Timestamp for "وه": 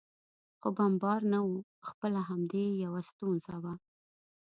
3.63-3.73